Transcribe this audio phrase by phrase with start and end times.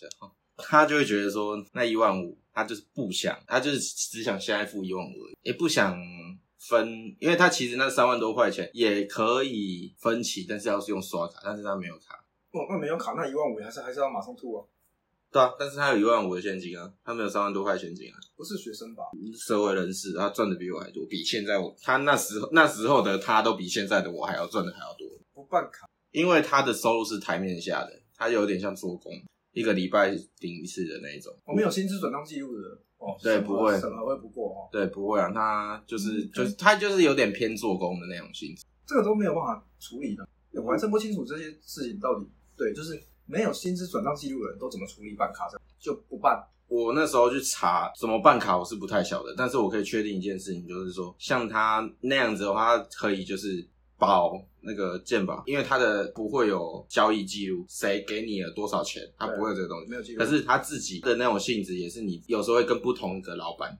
[0.00, 0.06] 下，
[0.56, 5.96] 他就会觉得说那一万五，他就是不想，他就是只想现在付一万五，也不想
[6.58, 12.24] 分，因为他其实那三万多块钱也可以分期，但是要是用刷卡，但是他没有卡。
[12.52, 14.64] 哦，那没有卡，那一万五还是还是要马上吐啊？
[15.32, 18.16] 对啊，但是他有一万五的现金啊，他没有三万多块现金啊。
[18.36, 19.02] 不是学生吧？
[19.36, 25.08] 社会人士，他赚的比我还多，比现在我他那时候那时候的他都比现在的我还要赚的还要多。
[25.32, 29.12] 不办卡，因为他的收入是台面下的，他有点像做工，
[29.54, 31.34] 一个礼拜顶一次的那一种。
[31.46, 32.68] 我们有薪资转账记录的
[32.98, 38.64] 哦，对不会审核会不过哦，对，不会啊，他就是嗯就是他就是有点偏做工的那种性质。
[38.86, 40.28] 这个都没有办法处理的。
[40.62, 42.26] 我还真不清楚这些事情到底
[42.56, 46.46] 对，就是没有薪资转账记录的人都怎么处理办卡这就不办。
[46.66, 53.66] 我那时候去查怎么办卡，我是不太晓得，但是我可以确定一件事情，就是说像他那样子的话，他可以就是
[53.98, 54.32] 保
[54.64, 59.90] 那个鉴宝，因为他的不会有交易记录，谁给你了多少钱，他不会有这个东西。
[59.90, 63.78] 没有记录，可是他自己的那种性质也是你有时候会跟不同一个老板，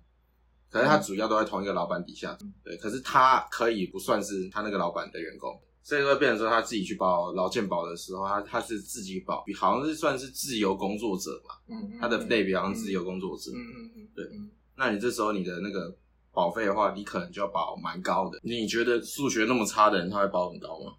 [0.70, 2.76] 可是他主要都在同一个老板底下，对。
[2.76, 13.50] 可是他可以不算是他那个老板的员工，所以会变成说他自己去保劳健保的时候，他他是自己保，好像是算是自由工作者吧，嗯嗯他的类别好像自由工作者。
[13.54, 15.96] 嗯嗯嗯，对嗯那你这时候你的那个
[16.34, 18.38] 保费的话，你可能就要保蛮高的。
[18.42, 20.92] 你觉得数学那么差的人，他会保很高吗？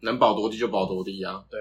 [0.00, 1.44] 能保多低就保多低啊。
[1.50, 1.60] 对，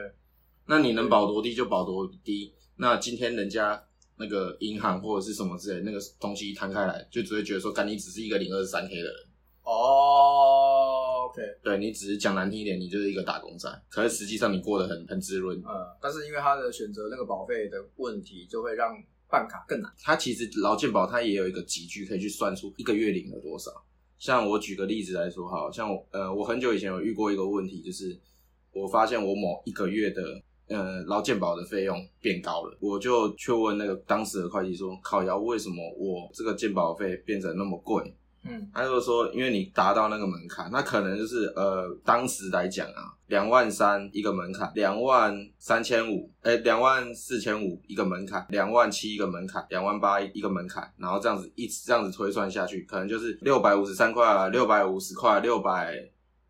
[0.67, 2.53] 那你能保多低就保多低。
[2.77, 3.83] 那今天人家
[4.17, 9.13] 那个银行或者是什么之类那个东西摊开来，就只会觉得说，干你只是一个零二三 K 的人，
[9.63, 13.67] 哦，OK，对你只是讲难听一点，你就是一个打工仔。
[13.89, 15.57] 可是实际上你过得很很滋润。
[15.57, 15.65] 嗯，
[15.99, 18.95] 但是因为他的选择那个保费的问题，就会让
[19.29, 19.91] 办卡更难。
[20.01, 23.71] 它其实劳健保它也有一个集聚可以去算出一个月领了多少。
[24.17, 28.19] 像我举个例子来说，好像我呃，我很久以前有遇过一个问题，就是
[28.71, 38.15] 我发现我某一个月的呃劳健保的费用变高了，我就去问那个当时的会计说，靠腰为什么我这个健保费变成那么贵？
[38.73, 55.93] 他就说，因为你达到那个门槛，那可能就是呃，当时来讲啊，两万三一个门槛，两万三千五，哎，两万四千五一个门槛，两万七一个门槛，两万八一个门槛，然后这样子一直这样子推算下去，可能就是六百五十三块、六百五十块、六百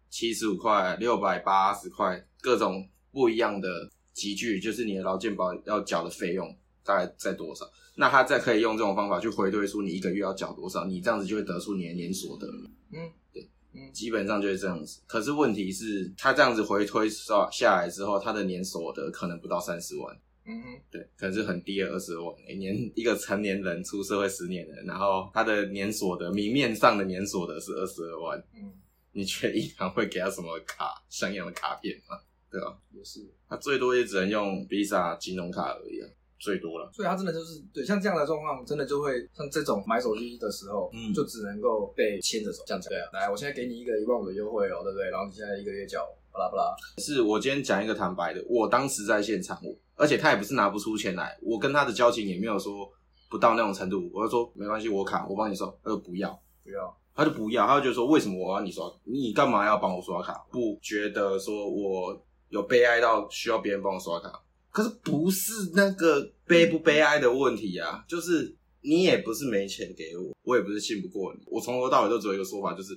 [0.10, 3.68] 七十五块、六百八十块，各种不一样的
[4.14, 7.66] 集聚，就是你的劳健保要缴的费用大概在多少。
[8.00, 12.48] 那他再可以用这种方法去回推出你一个月要缴多少，你这样子就会得出你的年所得。
[12.94, 15.02] 嗯，对，嗯基本上就是这样子。
[15.08, 20.16] 可是问题是，他这样子回推下下来之后，他的年所得可能不到三十万，
[20.46, 22.36] 嗯哼，对，可能是很低的二十万。
[22.48, 28.72] 一年一个成年人出社会十年了，然后他的年所得明面上的年所得是二十二万，嗯，
[29.12, 32.16] 你觉得银行会给他什么卡像样的卡片吗？
[32.50, 32.78] 对吧？
[32.94, 33.28] 也是。
[33.50, 36.08] 他最多也只能用 Visa 金融卡而已啊，
[36.40, 36.90] 最多了。
[36.94, 42.90] 所以他真的就是对像这样的状况，真的就会像这种买手机的时候，嗯就只能够被牵着手这样讲。
[42.90, 45.10] 对啊，来，我现在给你一个一万五的优惠哦，对不对？
[45.10, 52.92] 然后你现在一个月缴巴拉巴拉，是我今天讲一个坦白的，我当时在现场，我而且他也不是拿不出钱来，我跟他的交情也没有说
[53.30, 56.98] 不到那种程度，我就说没关系，我卡，我帮你收，他说不要，不要。
[57.16, 60.46] 他就不要，他就觉得说为什么我要你刷，你干嘛要帮我刷卡？
[60.52, 62.16] 不觉得说我
[62.50, 64.32] 有悲哀到需要别人帮我刷卡？
[64.78, 72.96] 可是不是那个悲不悲哀的问题啊，就是你也不是没钱给我，我也不是信不过你，我从头到尾都只有一个说法，就是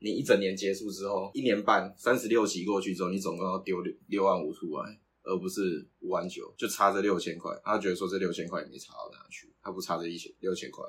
[0.00, 7.56] 你一整年结束之后，一年半三十六期过去之后，你总共要丢六六万五出来，而不是五万九，就差这六千块。
[7.62, 10.84] 他觉得说这六千块也没差到哪去，他不差这一千六千块。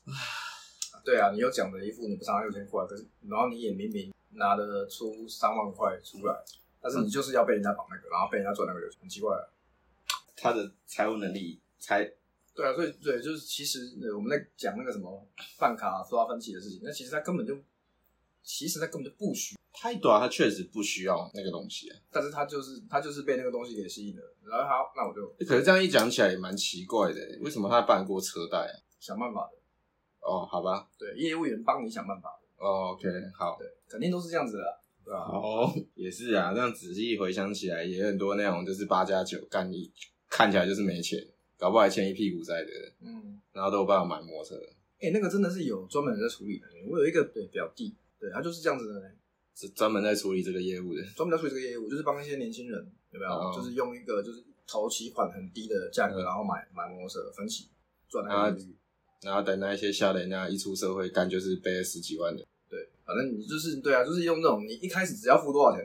[1.04, 6.34] 对啊，你又讲的一副你不差六千块，可是然后你也明明拿得出三万块出来，
[6.86, 9.42] 但是你就是要被人家绑那个，然后被人家赚那个流程，很奇怪啊。
[10.36, 12.04] 他的财务能力才
[12.54, 15.26] 对啊，所以对，就是其实呃我们在讲那个什么
[15.58, 17.58] 办卡刷分期的事情，那其实他根本就，
[18.44, 21.98] 其实他根本就不需，太短，他确实不需要那个东西啊。
[22.12, 28.72] 但是他就是他就是被那个东西给吸引了，然后好，那我就可是这样一讲起来也蛮奇怪的，为什么他办过车贷啊？
[29.00, 29.58] 想办法的，
[30.20, 36.52] 哦，好吧，对，业务员帮你想办法的，哦，OK，好，对，肯定都是这样子的啦，对吧、哦，也是啊。
[36.52, 39.88] 这样仔细回想起来，也有很多那种就是八加九干一，
[40.28, 41.24] 看起来就是没钱，
[41.56, 44.60] 搞不好还欠一屁股债的人，嗯，然后都有办法买摩托车，
[45.00, 49.16] 哎、那个真的是有专门人在处理的，我有一个对表弟，对他就是这样子的人。
[49.58, 51.02] 是专门在处理这个业务的。
[51.16, 52.78] 专门在处理这个业务，就是帮一些年轻人，
[53.10, 53.32] 有没有？
[53.32, 57.70] 哦就是用一个就是头期款很低的价格，嗯然后买买摩托车分期
[58.06, 58.76] 赚那啊个利率。
[59.22, 62.46] 然后等那一些下人那一出社会，干就是背了十几万的。
[63.06, 65.84] 对，反正你就是对啊，就是用这种你一开始只要付多少钱，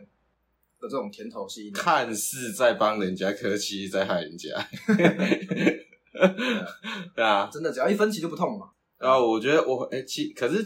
[0.80, 1.72] 的这种甜头吸引你。
[1.72, 4.50] 看似在帮人家客气，在害人家。
[7.16, 8.72] 对啊，真的，只要一分期就不痛嘛。
[8.98, 10.64] 然后我觉得我哎、其可是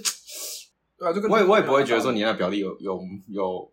[0.97, 3.71] 对啊，就跟我也我也不会觉得说你那表弟有有有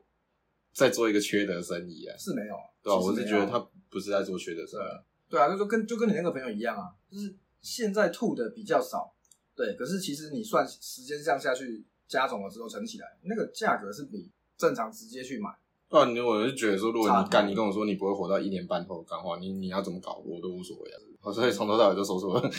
[0.72, 3.58] 在做一个缺德生意啊，是没有啊，对吧、其实没有我是觉得他
[3.90, 4.84] 不是在做缺德生意。
[5.28, 9.12] 对啊，就就跟就跟你那个朋友一样啊，就是现在吐的比较少，
[9.56, 15.48] 对，可是其实你算时间这样下去加总了之后乘起来，那个价格是比正常直接去买，
[15.88, 21.32] 对啊，你我是觉得说，如果你干，你跟我说你不会活到一年半后干话，你你要怎么搞，我都无所谓啊。
[21.32, 22.42] 所以从头到尾都说错了。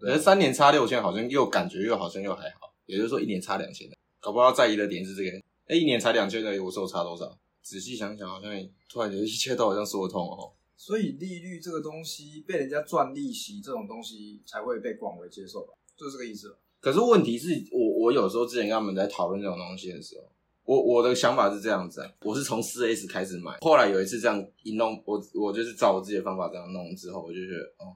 [0.00, 3.86] 可对是三年差六千，好像又感觉又好像又还好，也就是说一年差两千，
[4.18, 5.30] 搞不好在意的点是这个。
[5.66, 7.38] 哎，一年才两千而已，我说我差多少？
[7.62, 8.50] 仔细想想，好像
[8.88, 10.50] 突然觉得一切都好像说得通哦。
[10.74, 16.56] 所以利率这个东西被人家赚利息这种东西才会被广为接受吧，就是这个意思吧。
[16.80, 20.24] 可是问题是我我有时候之前跟他们在讨论这种东西的时候，
[20.64, 27.94] 我我的想法是这样子啊，我是从四 S 开始买，后来有一次这样一弄，我我就是照我自己的方法这样弄之后，我就觉得哦，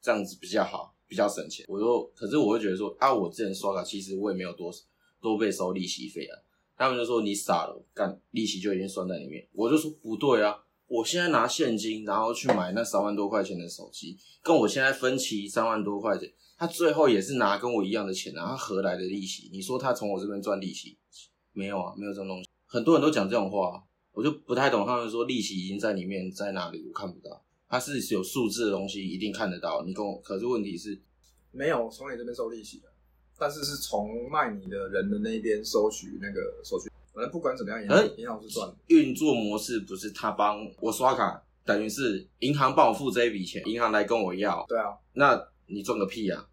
[0.00, 1.66] 这样子比较好，比较省钱。
[1.68, 4.72] 我说，可是我会觉得说啊，我之前刷卡其实我也没有多
[5.20, 6.38] 多被收利息费啊，
[6.76, 10.58] 他们就说你傻了，干利息就已经算在里面，我就说不对啊。
[10.88, 16.30] 我现在拿现金，然后去买那三万多块钱的手机，跟我现在分期三万多块钱，
[16.62, 19.50] 他最后也是拿跟我一样的钱啊，他何来的利息？
[19.52, 20.96] 你说他从我这边赚利息？
[21.52, 22.48] 没有啊，没有这种东西。
[22.66, 23.82] 很多人都讲这种话、啊，
[24.12, 24.86] 我就不太懂。
[24.86, 26.80] 他们说利息已经在里面，在哪里？
[26.86, 27.44] 我看不到。
[27.68, 29.82] 它是有数字的东西，一定看得到。
[29.84, 30.96] 你跟我，可是问题是，
[31.50, 32.84] 没有从你这边收利息的，
[33.36, 36.88] 但是是从卖你的人的那边收取那个手续。
[37.12, 38.76] 反正不管怎么样，银哎行银行是赚的。
[38.86, 46.48] 运作模式不是他帮我刷卡，等于是银行帮我付这一笔钱，银行来跟我要，对啊，那你赚个屁啊！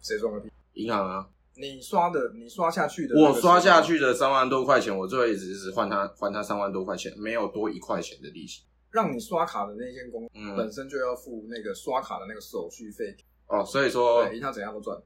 [0.00, 0.50] 谁赚个屁？
[0.74, 8.62] 银行啊，你刷的，你刷下去的我刷下去的三万多块钱，我最后也只是还他还他三万多块钱，没有多一块钱的利息。
[8.90, 13.16] 让你刷卡的那间公司嗯，本身就要付那个刷卡的那个手续费，
[13.46, 15.00] 哦，所以说对，银行怎样都赚。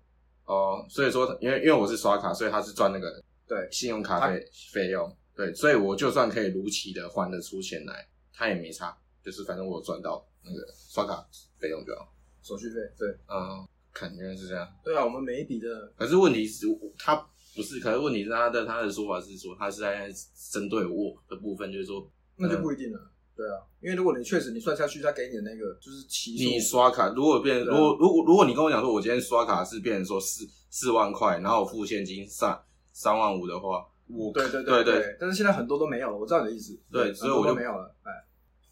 [0.47, 11.27] 哦，所以说，因为因为我是刷卡，所以他是赚那个对信用卡费费用，对，所以我就算可以如期的还得出钱来，他也没差，就是反正我有赚到那个刷卡
[11.59, 12.13] 费用就好。
[12.43, 16.67] 手续费，对嗯，看原来是这样，对啊，我们每一笔的可是问题是，
[16.99, 17.15] 他
[17.55, 20.13] 不是，可是问题是他的他的说法是说，他是在
[20.51, 23.01] 针对我的部分，就是说，那就不一定了。
[23.37, 32.57] 对啊，因为如果你确实你算下去，他给你的那个就是期数，你刷卡如果变，如果如果如果你跟我讲说，我今天刷卡是变成说四四万块，然后我付现金三
[32.93, 36.79] 三万五的话，我对对对对，但是现在很多都没有了，我知道你的意思。
[36.93, 38.11] 对所以我就没有了，哎，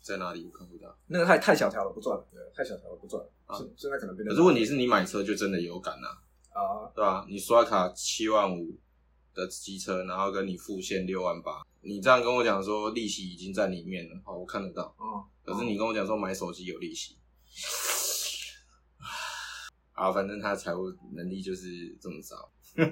[0.02, 0.94] 在哪里我看不到。
[1.06, 3.32] 那个太太小条了，不赚了，对，太小条了，不赚了。
[3.46, 3.56] 啊。
[3.56, 6.08] 现现在可能变得，可是问题是你买车就真的有感呐、
[6.50, 8.76] 啊，对吧、你刷卡七万五
[9.32, 14.94] 的机车，然后跟你付现六万八，你这样跟我讲说利息已经在里面了，好，我看得到。
[14.98, 17.16] 哦，可是你跟我讲说买手机有利息，
[19.92, 22.50] 啊，反正他的财务能力就是这么糟。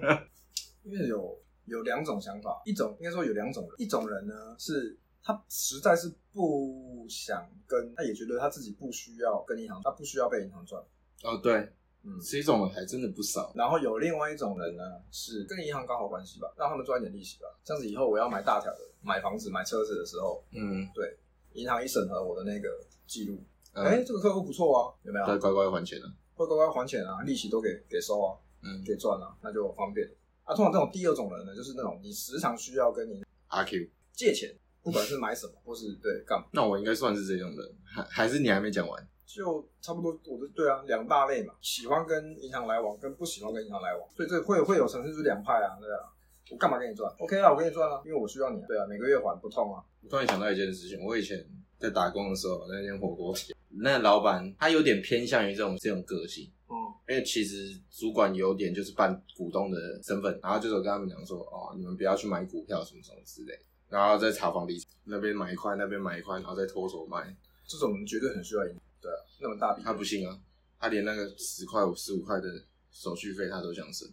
[0.82, 10.82] 因为有有两种想法，一种应该说有两种人，一种人呢是他实在是不想跟，他也觉得他自己不需要跟银行，他不需要被银行赚，
[11.22, 11.72] 哦，对，
[12.02, 12.18] 嗯。
[12.20, 13.52] 这种人还真的不少。
[13.54, 17.46] 然后有另外一种人呢，是跟银行搞好关系吧，让他们赚一点利息吧。
[17.64, 21.18] 这样子以后我要买大条的，买房子、买车子的时候，嗯，对
[21.52, 22.68] 银行一审核我的那个
[23.06, 25.26] 记录，嗯哎、这个客户不错啊，有没有？
[25.26, 26.12] 他，乖乖还钱了。
[26.34, 30.08] 会乖乖还钱啊，利息都给给收啊，嗯给赚啊，那就方便。
[30.44, 39.08] 啊，通常这种第二种人呢，就是那种你时常需要跟你阿 Q，借钱，不管是买什么或是对干嘛，那我应该算是这种人，还还是你还没讲完？
[39.26, 40.10] 就差不多。
[40.26, 46.10] 我的对啊，两大类嘛，喜欢跟银行来往，跟不喜欢跟银行来往，所以这会会有呈现出两派啊，对啊。
[46.50, 49.80] 我干嘛给你赚？OK 啊，我给你赚啊，因为我需要你啊，对啊，每个月还不痛啊。
[50.02, 51.46] 我突然想到一件事情，我以前
[51.78, 56.74] 在打工的时候，那间火锅店，那老板他有点偏向于这种这种个性，嗯，
[57.08, 67.36] 因为其实主管有点就是扮股东的身份，然后就是我跟他们讲说，哦，你们不要去买股票什么什么之类的，然后再查房地产那边买一块，那边买一块，然后再脱手卖。
[67.66, 70.40] 这种人绝对很需要银行，对啊，那么大笔，他不信啊，
[70.78, 72.48] 他连那个十块、五十五块的
[72.90, 74.08] 手续费他都想省。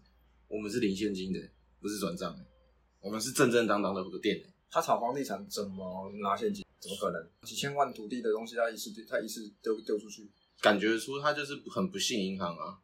[0.47, 1.39] 我们是零现金的，
[1.79, 2.45] 不是转账的，
[2.99, 4.49] 我们是正正当当的店的。
[4.69, 6.65] 他炒房地产怎么拿现金？
[6.79, 7.27] 怎么可能？
[7.43, 10.29] 几千万土地的东西，他一次他一次丢丢出去，
[10.61, 12.79] 感觉出他就是很不信银行啊，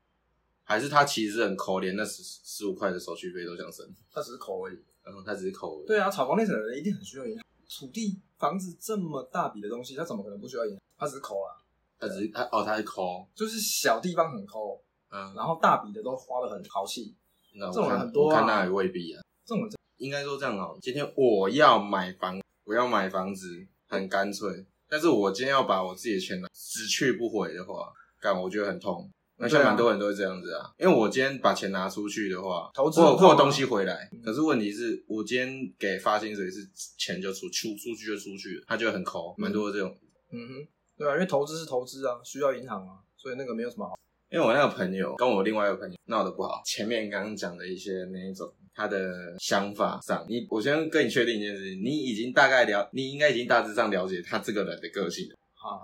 [0.64, 4.78] 还是他其实很抠，连那十十五块的手续费都想省，他只是抠而已。
[5.04, 5.84] 然后他只是抠。
[5.86, 7.44] 对啊，炒房地产的人一定很需要银行。
[7.70, 10.80] 土地、房子这么大笔的东西，他怎么可能不需要银行？
[10.98, 11.58] 他只是抠啦，
[12.00, 14.80] 他只是他哦，他是抠，就是小地方很抠，
[15.10, 17.16] 嗯，然后大笔的都花的很豪气。
[17.56, 19.22] 那我这种人看很多看那也未必啊。
[19.46, 24.66] 这种人应该说这样好，今天我要买房，我要买房子，很干脆。
[24.88, 29.10] 但是我今天要把我自己的钱拿只去不回的话，干我觉得很痛。
[29.44, 36.60] 那像蛮多人都会这样子啊，因为我今天把钱拿出去的话，投资或或东西回来，可是问题是我今天给发薪水是
[36.98, 39.96] 钱就出出出去就出去了，他就会很抠，蛮多的这种。
[40.32, 43.94] 嗯哼，对啊，因为投资是投资啊，需要银行啊，所以那个没有什么好。
[44.32, 48.98] 因为我那个朋友跟我另外一个朋友闹得不好，前面刚刚讲的一些那一种他的
[49.38, 55.36] 想法上，你我先跟你确定一件事情，你已经大概了，你应该已经大致上了解他这个人的个性了，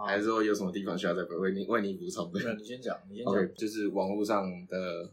[0.05, 3.33] 还是说有什么地方需要再为你为你补充的那你先讲，你先讲。
[3.33, 5.11] ？OK，就是网络上的，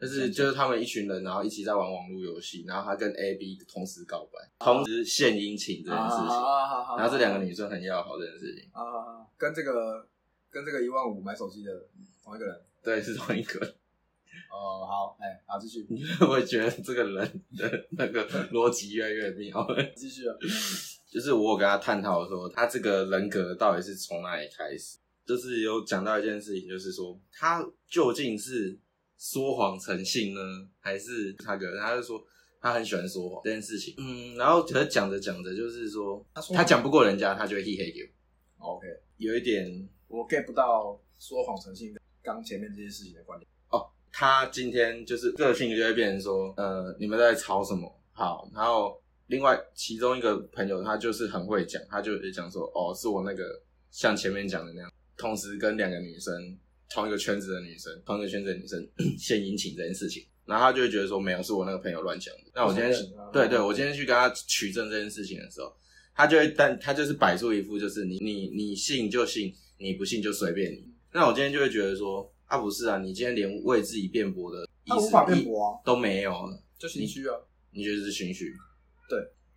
[0.00, 10.06] 就是就是他们一群人，然后一起在玩网络游戏，然后他跟 A、B 同时告白，同时献殷勤这件事情，啊然后这两个女生很要好这件事情，啊，跟这个
[10.50, 11.72] 跟这个一万五买手机的
[12.22, 12.60] 同一个人。
[12.82, 13.74] 对，是同一个。
[14.50, 19.66] 哦，好，哎，好，继续，你会不会觉得这个人的那个逻辑越来越妙？
[19.96, 20.36] 继续啊。
[21.14, 24.98] 就是我有跟他探讨说，他这个人格到底是从哪里开始？
[25.24, 28.76] 就是有讲到一件事情，就是说他究竟是
[29.16, 30.40] 说谎成性呢，
[30.80, 31.80] 还是他个人？
[31.80, 32.20] 他就说
[32.60, 33.94] 他很喜欢说谎这件事情。
[33.96, 38.00] 嗯，然后可是讲着讲着，就是说他说他讲不过人家，他就会嘿嘿给
[38.58, 43.48] 我，OK，有一点我 get 不到说谎成性跟刚前面这些事情的关联。
[43.70, 43.88] 哦。
[44.10, 47.88] 他今天就是个性就会变成说，呃，你们在吵什么？
[48.12, 56.58] 好，然后另外其中一个朋友他就是很会讲，他就会讲说，哦，是我那个像前面讲的那样，同时跟两个女生
[56.90, 58.86] 同一个圈子的女生，同一个圈子的女生
[59.18, 62.42] 献殷勤这件事情，然后他就会觉得说，没有，是我那个朋友乱讲的。
[62.54, 62.92] 那我今天
[63.32, 65.74] 对对，我今天去跟他取证这件事情的时候，
[66.14, 70.86] 他就会，但他就是摆出一副就是你你你信就信，你不信就随便你。
[71.12, 77.34] 那我今天就会觉得说，啊不是啊，你今天连为自己辩驳的意思他无法辩驳啊，都没有了，就心虚啊。
[77.70, 78.54] 你觉得是心虚？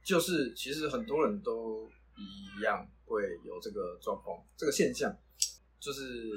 [0.04, 1.86] 就是其实很多人都
[2.16, 5.14] 一样会有这个状况，这个现象，
[5.82, 6.32] 就是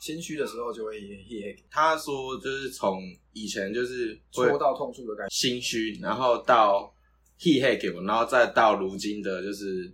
[0.00, 3.02] 心虚的时候就会嘿嘿他说就是从
[3.34, 5.34] 以前就是会戳到痛处的感觉。
[5.34, 6.94] 心虚，然后到
[7.38, 9.92] 嘿嘿给我，然后再到如今的就是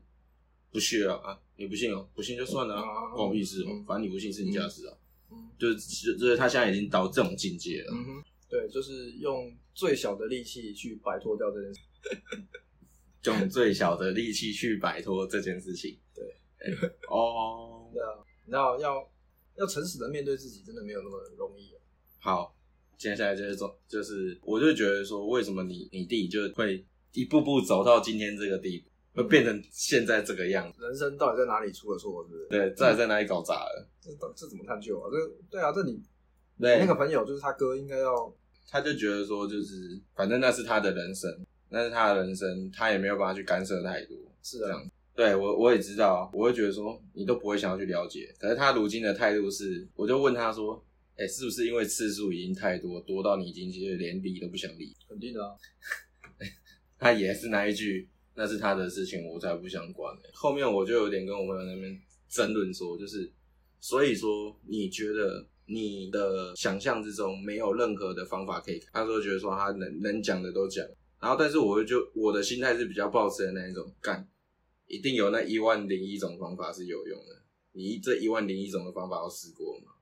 [0.71, 4.97] 不屑了啊，你不信哦，不信就算了、啊，嗯关我屁事哦嗯，反正你不信是你家事啊，
[5.33, 7.93] 嗯就是就是他现在已经到这种境界了。
[7.93, 11.81] 嗯哼，对，就是用最小的力气去摆脱掉这件事。
[13.25, 15.99] 用最小的力气去摆脱这件事情。
[16.15, 16.25] 对
[16.61, 16.73] 欸，
[17.11, 18.09] 哦，对啊，
[18.45, 19.11] 你知道要
[19.57, 21.79] 要诚实的面对自己，真的没有那么容易、啊。
[22.21, 22.57] 好，
[22.97, 30.83] 接下来就是说，就是我就觉得说，为什么你你弟就会一步步走到今天这个地步，会变成现在这个样子？
[30.83, 32.47] 人生到底在哪里出了错，是不是？
[32.49, 33.89] 对，在在哪里搞砸了？
[34.01, 35.11] 这这怎么探究啊？
[35.13, 35.19] 这
[35.51, 36.01] 对啊，这你
[36.59, 38.35] 对，那个朋友就是他哥，应该要
[38.69, 41.31] 他就觉得说，就是反正那是他的人生，
[41.71, 44.17] 那是他的人生，他也没有办法去干涉太多。
[44.43, 50.83] 是啊这样，对我我也知道，我会觉得说你都不会想要去了解，可是他如今的态度是，我就问他说，
[51.17, 54.95] 哎、是不是因为次数已经太多，多到你已经其实连理都不想理？
[55.09, 55.53] 肯定的啊。
[56.99, 60.31] 他也是那一句，那是他的事情，我才不想管、欸。
[60.33, 63.31] 后面我就有点跟我朋友那边争论说，就是
[63.81, 70.85] 所以说你觉得你的想象之中没有任何的方法可以，他说觉得说他能能讲的都讲，
[71.21, 74.29] 然后但是我就我的心态是比较暴持的那一种，干
[74.87, 79.93] 一定有那一万零一种方法是有用的，你这一万零一种的方法都试过吗？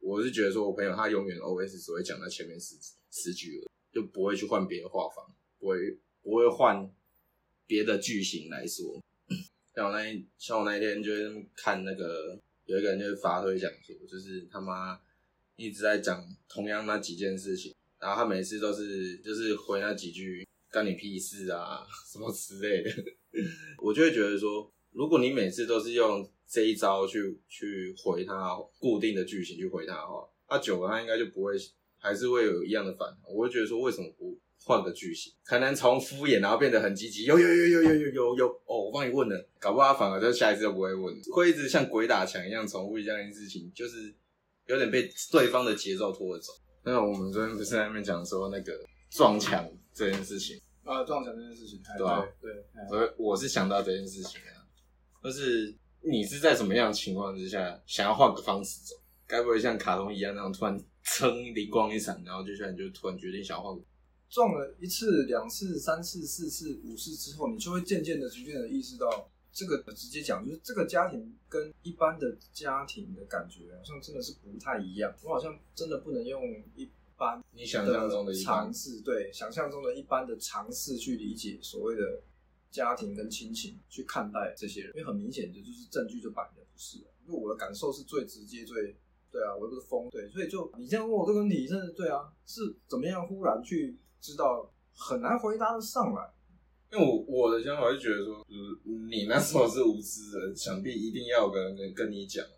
[0.00, 2.76] 我是觉得说我朋友他永远 always 只会讲那前面十
[3.10, 5.26] 十句而已，就不会去换别的画法，
[5.58, 6.88] 不会不会换
[7.66, 9.02] 别的句型来说。
[9.74, 15.00] 像我那一像我那一天就是看那个有一个人就是发推讲说，就是他妈
[15.56, 20.45] 一直在讲同样那几件事情，然后他每次都是就是回那几句
[20.76, 22.90] 干你屁事啊什么之类的，
[23.82, 31.54] 我就会觉得说，如果你每次都是用这一招去去回他固定的句型去回他的话，那久了他应该就不会
[31.96, 33.34] 还是会有一样的反应。
[33.34, 35.32] 我会觉得说，为什么不换个句型？
[35.46, 44.14] 可能从敷衍然后变得很积极，有有有有有有有有哦，我帮你问了，搞不好反而就下一次就不会问，会一直像鬼打墙一样重复一样的事情，就是
[44.66, 46.52] 有点被对方的节奏拖着走。
[46.84, 48.78] 那我们昨天不是在那边讲说那个
[49.10, 50.60] 撞墙这件事情。
[50.86, 54.64] 啊，撞墙这件事情，哎对啊对对，哎所以我是想到这件事情啊，
[55.22, 58.94] 就是你是在什么样的情况之下想要换个方式走？
[59.26, 63.82] 该不会像卡通一样那样突然噌灵光一闪，然后就像你就突然决定想要换个？
[64.28, 75.14] 撞了一次、两次、三次、四次、五次之后，你就会渐渐的、逐渐的意识到，这个直接讲就是这个家庭跟一般的家庭的感觉好像真的是不太一样。
[75.22, 76.42] 我好像真的不能用
[76.74, 82.22] 一般你想象中的一般尝试，对想象中的一般的尝试去理解所谓的
[82.70, 87.04] 家庭跟亲情去看待这些人，因为很明显的就是证据就摆着不是了。
[87.26, 88.94] 因为我的感受是最直接、最
[89.32, 96.32] 对啊，我又不是疯，对，所以就你这样问我这个问题，真的对啊，是怎么样忽然去知道，很难回答的上来。
[96.92, 102.55] 因为我我的想法就觉得说，就是你那时候是无知的，想必一定要有个人跟跟你讲啊。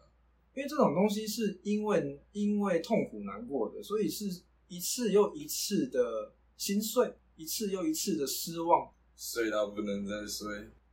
[0.59, 4.25] 因为这种东西是因为因为痛苦难过的，所以是
[4.67, 10.49] 一次又一次的心碎，一次又一次的失望，碎到不能再碎。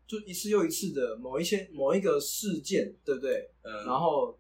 [0.06, 3.50] 就一次又一次的某一些某一个事件，对不对？
[3.64, 4.38] 嗯，然后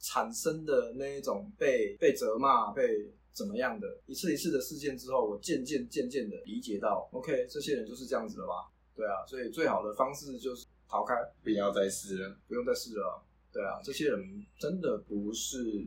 [0.00, 8.72] 产生的那一种被被责骂、被怎么样的一次一次的事件之后，我渐渐渐渐的理解到，OK，这些人就是这样子的吧？
[8.96, 11.14] 对啊，所以最好的方式就是逃开，
[11.44, 12.36] 不要再试了。
[12.48, 13.22] 不用再试了啊。
[13.54, 15.86] 对啊，这些人真的不是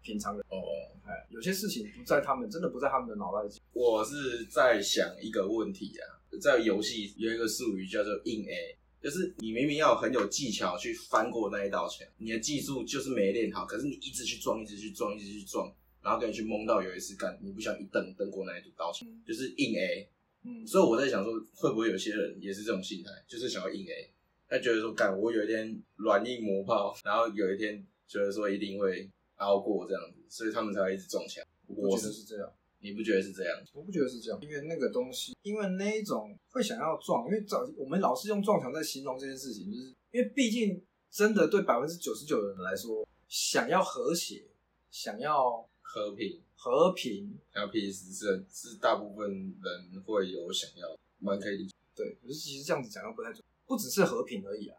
[0.00, 0.56] 平常人，哦，
[1.04, 3.54] 哎，有些事情不在他们，真的不在他们的脑袋里。
[3.74, 6.08] 我是在想一个问题啊，
[6.40, 20.08] 在游戏有一个术语叫做硬 A，就是你明明要很有技巧去翻过那一道墙，你的技术就是没练好，可是你一直去撞，一直去撞，一直去撞，然后跟你去蒙到有一次干，你不想一蹬蹬过那一堵道墙，就是硬 A。
[20.44, 24.10] 嗯，所以我在想说，会不会有些人也是这种心态，就是想要硬 A，
[24.52, 31.42] 他觉得说干，我有一天软硬磨炮，然后有一天觉得说一定会熬过这样子，所以他们才会一直撞墙。
[31.66, 32.52] 我觉得是这样。
[32.80, 33.58] 你不觉得是这样？
[33.72, 44.44] 我不觉得是这样，因为那个东西，因为那一种会想要撞，因为早我们老是用撞墙在形容这件事情，就是因为毕竟真的对百分之九十九的人来说，想要和谐，
[44.90, 51.74] 想要和平，和平，要 peace 是是大部分人会有想要，蛮可以理解。
[51.94, 54.76] 对，可是其实这样子讲又不太准，不只是和平而已啊。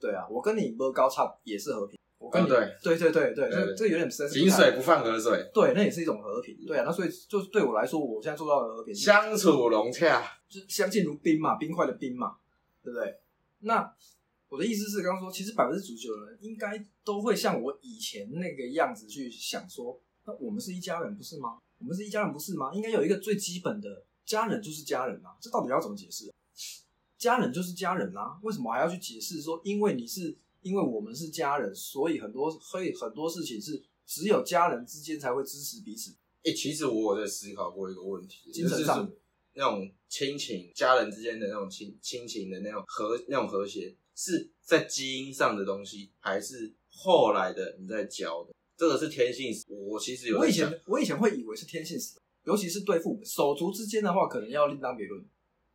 [0.00, 2.48] 对啊，我跟你摸高差也是和平，我跟你、哦
[2.82, 4.26] 对对对对这这有点深。
[4.26, 6.56] 井水不犯河水，对，那也是一种和平。
[6.66, 10.22] 对啊，那所以就是对我来说，我现在做到的和平，相处融洽。
[10.48, 12.36] 就相敬如宾嘛，冰块的冰嘛，
[12.82, 13.20] 对不对？
[13.60, 13.94] 那
[14.48, 21.58] 我的意思是，刚刚说，其实百分之九十九的人应该都会像我以前那个样子去想说，那我们是一家人，不是吗？
[21.78, 22.72] 我们是一家人，不是吗？
[22.74, 26.32] 应该有一个最基本的家人就是家人啊，这到底要怎么解释？
[27.24, 39.18] 家人就是家人啊，为什么还要去解释说，因为你是因为我们是家人，所以很多所以很多事情是只有家人之间才会支持彼此，诶、其实我有在思考过一个问题，精神上就是
[39.54, 48.52] 那种亲情、家人之间的那种亲亲情的那种和那种和谐，是在基因上的东西，还是后来的你在教的？
[48.76, 49.50] 这个是天性。
[49.66, 55.24] 我其实有我以前我以前会以为是天性死，尤其是对父母手足之间的话，可能要另当别论。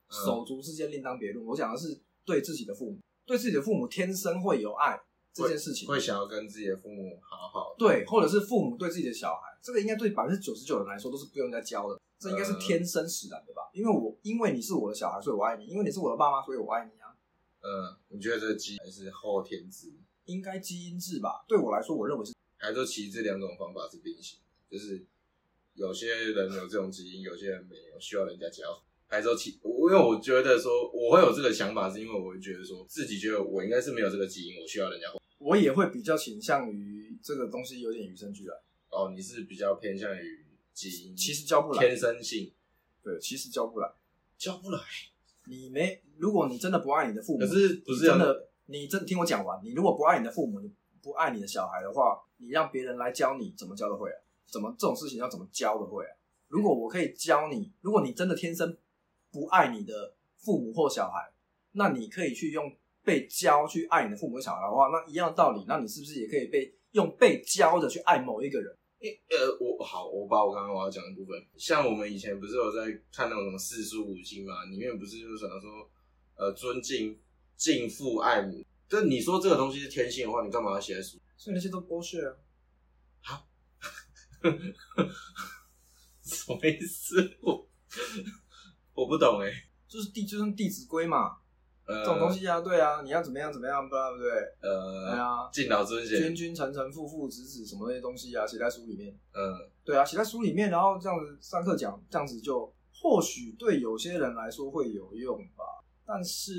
[0.10, 1.46] 嗯手足之间另当别论。
[1.46, 5.00] 我讲的是对自己的父母，对自己的父母天生会有爱
[5.34, 7.76] 这件事情，会想要跟自己的父母好好。
[7.78, 13.70] 对，或者是父母对自己的小孩，这个应该对百分之九十九人来说都是不用再教的，这应该是天生使然的吧？
[13.74, 17.16] 因为我因为你是我的小孩，所以我爱你；因为你是我的爸妈，所以我爱你啊。
[17.62, 19.94] 嗯，你觉得这个基因还是后天之？
[20.26, 21.46] 应该基因制吧？
[21.48, 24.78] 对我来说，我认为是还是说其实这两种方法是并行的？
[24.78, 25.06] 就是
[25.74, 28.84] 有些人有这种基因，有些人没有，需要人家教。
[29.10, 29.28] 还是
[29.64, 35.08] 我因为我觉得说我会有这个想法，是因为我会觉得说自己觉得我应该是没有这个基因，我需要人家。
[35.40, 38.54] 我也会比较倾向于这个东西有点与生俱来，
[38.90, 42.52] 哦，你是比较偏向于基因，其实教不来，天生性
[43.02, 43.92] 对，其实教不来。
[44.38, 44.80] 教不来。
[45.48, 54.18] 你没，如果你真的不爱你的父母，可是不是真的，你真听我讲完，你如果不爱你的父母，你不爱你的小孩的话，你让别人来教你怎么教的会啊？
[54.46, 56.12] 怎么这种事情要怎么教的会啊？
[56.48, 58.78] 如果我可以教你，如果你真的天生
[59.32, 61.32] 不爱你的父母或小孩，
[61.72, 68.76] 那你可以去用被教去爱你的父母小孩的话，那一样的道理，那你是不是也可以被用被教的去爱某一个人？
[69.02, 75.90] 呃，我好，我把我刚刚我要讲的部分，像我们以前不是有在看那种什么四书五经嘛，里面不是就是想说，
[76.36, 77.18] 呃，尊敬、
[77.56, 78.62] 敬父、爱母。
[78.90, 81.18] 但你说这个东西是天性的话，你干嘛要写在书？
[81.38, 82.20] 所以那些都剥削
[83.22, 83.46] 啊。
[86.22, 87.38] 什么意思？
[87.42, 87.70] 我
[89.00, 89.50] 我不懂哎、
[89.88, 91.38] 就是弟，就是《弟子规》嘛，
[91.86, 94.30] 呃，这种东西啊，对啊，你要怎么样怎么样，对不对？
[94.62, 99.18] 呃对呃，啊，敬老尊君贤，君君臣臣父父子子什么那些东西啊，写在书里面。
[99.34, 105.64] 嗯，对啊，写在书里面，然后这样子上课讲，这样子就或许对有些人来说会有用吧，
[106.06, 106.52] 但是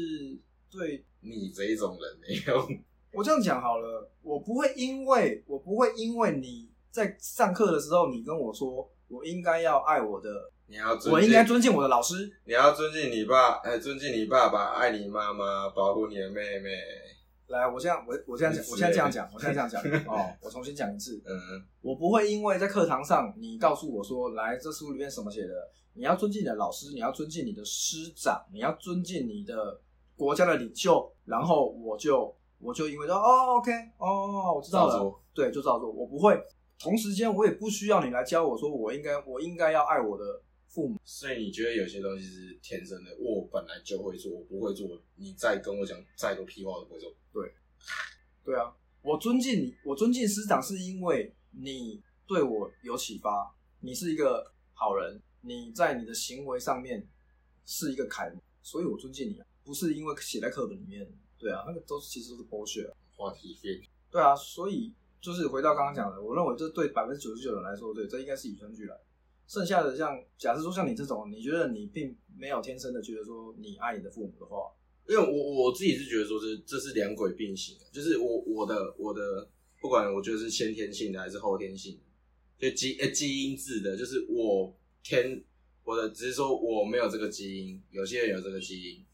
[0.71, 2.67] 对你这一种人没有，
[3.13, 16.71] 我这样讲好了，我不会因为我不会因为你在上课的时候，你跟我说我应该要爱我的，你要尊敬，我应该尊敬我的老师，你要尊敬你爸，哎，尊敬你爸爸，爱你妈妈，保护你的妹妹，
[17.49, 21.37] 来，我这样我我这样讲，我现在这样讲，我现在这样讲 哦，我重新讲一次，嗯，
[21.83, 25.53] 我不会因为在课堂上你告诉我说，来这书里面什么写的，
[25.95, 29.81] 你要尊敬你的老师，你要尊敬你的师长，你要尊敬你的
[30.17, 36.41] 国家的领袖，然后我就我就因为说哦，OK，哦，我知道了，对，就照做，我不会。
[36.79, 40.25] 同时间，我也不需要你来教我说，我应该我应该要爱我的
[40.71, 40.99] 父母。
[41.05, 47.15] 所以你觉得有些东西是天生的，我本来就会做，我不会做，你再跟我讲再多屁话我都不会做。
[47.33, 47.53] 对
[48.45, 57.07] 对啊，我尊敬你，我尊敬师长，是因为你对我有启发，你是一个好人，你在你的行为上面
[57.67, 61.07] 是一个楷模，所以我尊敬你啊，不是因为写在课本里面。
[61.39, 62.87] 对啊，那个都是其实都是剥削。
[63.17, 63.81] 话题变，
[64.11, 68.95] 对啊，所以就是回到刚刚讲的，我认为这对百分之九十九人来说，对，这应该是与生俱来。
[69.51, 74.71] 剩下的像，假设说像你这种，你觉得你并没有天生的觉得说你爱你的父母的话，
[75.09, 81.99] 因为我我自己是觉得说这这是两轨并行，就是我我的我的不管我觉得是先天性的还是后天性
[82.61, 85.43] 的，就基呃基因制的，就是我天
[85.83, 89.05] 我的只是说我没有这个基因，有些人有这个基因，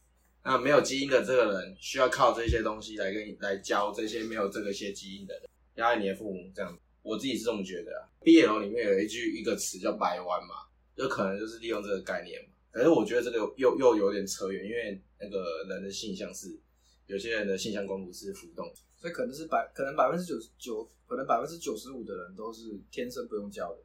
[0.43, 8.03] 那没有基因的这个人需要靠这些东西来跟你来教这些没有这个些基因的人，要爱你的父母这样，我自己是这么觉得啊。
[8.21, 12.49] 毕业楼里面有一句一个词叫白弯嘛，就可能就是利用这个概念嘛。
[12.69, 16.59] 可是我觉得这个又又有点扯远，因为那个人的性向是
[17.07, 23.79] 有些人的性向光谱是浮动，所以可能是百可能百分之九十九，可能百分之九十五的人都是天生不用教的，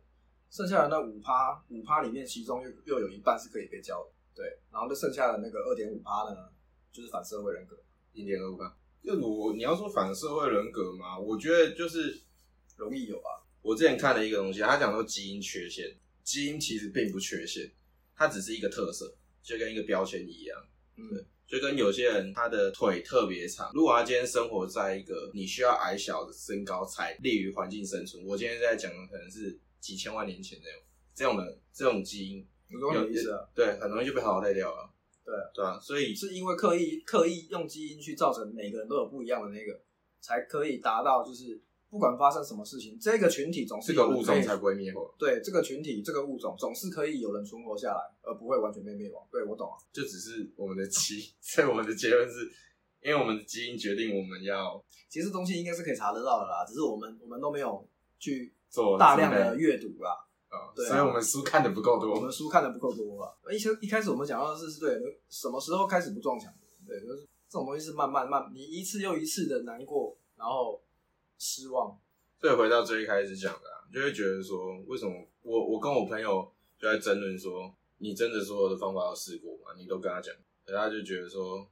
[0.51, 6.51] 剩下的那五趴五趴里面，其中又又有一半是可以被教的，对，然后就剩下的那个二点五趴呢，
[6.91, 7.79] 就是反社会人格，
[8.13, 8.77] 一点二吧。
[9.03, 12.21] 就我你要说反社会人格嘛，我觉得就是
[12.83, 13.39] 容易有啊。
[13.63, 15.87] 我之前看了一个东西，他讲说基因缺陷，
[16.25, 17.71] 基因其实并不缺陷，
[18.17, 20.59] 它只是一个特色，就跟一个标签一样。
[20.97, 30.83] 嗯，就跟有些人他的腿特别长，如果他今天生活在一个你需要矮小的身高才利于环境生存，我今天在讲的可能是几千万年前那种
[31.15, 33.49] 这种的这种基因，有意思啊？
[33.55, 34.91] 对，很容易就被淘汰掉了。
[35.25, 39.81] 对对啊，所以是因为刻意刻意用基因去造成每个人都有不一样的那个，
[40.21, 49.23] 才可以达到就是不管发生什么事情，这个群体总是这个物种才不会灭亡，对这个群体这个物种总是可以有人存活下来，而不会完全被灭亡。
[49.31, 49.77] 对我懂啊。
[49.93, 52.51] 就只是我们的基， 所以我们的结论是，
[53.03, 57.87] 因为我们的基因决定我们要其实东西应该是可以查得到的啦，只是我们我们都没有
[58.19, 60.17] 去做大量的阅读啦。
[60.49, 62.33] 啊，对啊所以我们书看的不够多我们。
[62.33, 63.39] 书看的不够多了。
[63.53, 66.51] 一开一开始我们讲到的是是对，什么时候开始不撞墙？
[66.87, 70.81] 对，就是这种东西是慢慢慢，你一次又一次的难过，然后
[71.43, 71.99] 失望。
[72.41, 79.75] 所以回到最一开始讲的、啊，就会觉得说，为什么我我跟我朋友就在争论说，你真的所有的方法都试过吗？
[79.77, 80.33] 你都跟他讲，
[80.65, 81.67] 可他就觉得说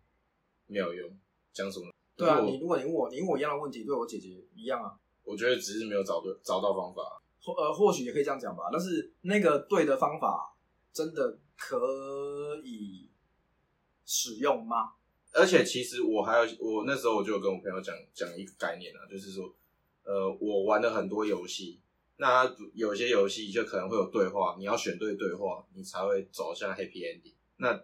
[0.67, 1.09] 没有用，
[1.53, 1.87] 讲什么？
[2.17, 4.99] 对啊，你如果你问我，你问我一样的问题，对我姐姐一样啊。
[5.23, 7.23] 我觉得只是没有找对找到方法。
[7.43, 8.65] 或呃，或许也可以这样讲吧。
[8.71, 10.55] 但是那个对的方法
[10.93, 13.09] 真的可以
[14.05, 14.93] 使用吗？
[15.33, 19.51] 而且其实我还有，我那时候我就有跟我朋友讲讲一个概念啊，就是说，
[20.05, 21.81] 呃，我玩了很多游戏，
[22.17, 27.35] 那有些游戏就可能会有对话，你要选对对话，你才会走向 happy ending。
[27.57, 27.81] 那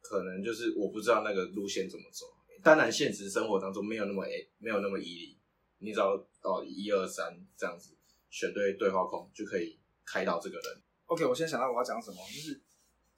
[0.00, 2.26] 可能就是我不知道那个路线怎么走。
[2.62, 5.34] 当然，现实生活当中没有那么诶，没有那么 easy，
[5.78, 7.94] 你只要哦一二三这样子
[8.30, 10.82] 选对对话框就可以开导这个人。
[11.06, 12.60] OK，我现在想到我要讲什么，就是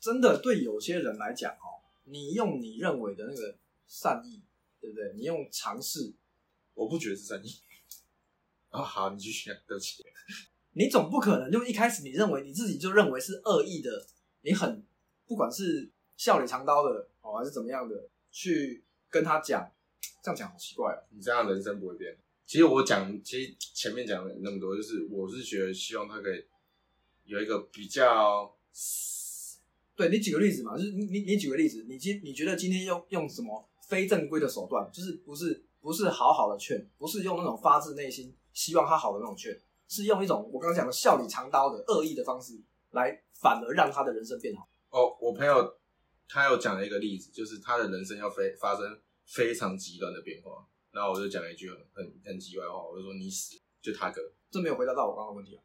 [0.00, 3.56] 真的对有些人来讲哦，你用你认为的那个
[3.86, 4.42] 善意，
[4.80, 5.12] 对不对？
[5.14, 6.12] 你用尝试，
[6.74, 7.48] 我不觉得是善意。
[8.70, 10.04] 啊、好，你继续讲，对不起。
[10.72, 14.06] 你总不可能就一开始你认为你自己就认为是恶意的，
[14.42, 14.84] 你很
[15.26, 19.70] 不管是笑里藏刀的哦，还是怎么样的，去跟他讲，
[20.22, 20.98] 这样讲好奇怪哦。
[21.10, 22.16] 你这样人生不会变。
[22.46, 26.44] 其实我讲，其实前面讲了那么多，就是我是觉得希望他可以
[27.24, 28.54] 有一个比较，
[29.96, 44.68] 对你举个例子嘛，就是你你你举个例子，你今你觉得今天用用什么非正规的手段，就是不是不是好好的劝，不是用那种发自内心希望他好的那种劝，是用一种我刚刚讲的笑里藏刀的恶意的方式来，反而让他的人生变好。
[44.90, 45.78] 哦，我朋友
[46.28, 54.20] 他有讲了一个例子，就是他的人生要非发生非常极端的变化，然后我就讲了一句很很很奇怪的话，我就说你死就他哥，
[54.50, 55.62] 这没有回答到我刚刚的问题啊。